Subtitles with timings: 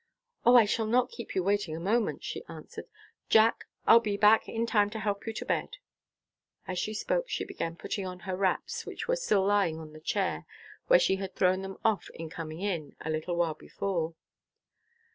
[0.47, 2.87] "O, I shall not keep you waiting a moment," she answered.
[3.29, 5.77] "Jack, I'll be back in time to help you to bed."
[6.67, 9.99] As she spoke she began putting on her wraps, which were still lying on the
[9.99, 10.47] chair,
[10.87, 14.15] where she had thrown them off on coming in, a little while before.